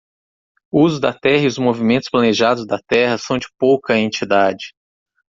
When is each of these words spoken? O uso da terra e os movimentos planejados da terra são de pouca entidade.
O 0.71 0.81
uso 0.81 0.99
da 0.99 1.13
terra 1.13 1.43
e 1.43 1.47
os 1.47 1.59
movimentos 1.59 2.09
planejados 2.09 2.65
da 2.65 2.79
terra 2.87 3.19
são 3.19 3.37
de 3.37 3.45
pouca 3.59 3.95
entidade. 3.99 4.73